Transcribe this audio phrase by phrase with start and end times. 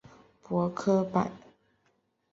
[0.41, 1.31] 傅科摆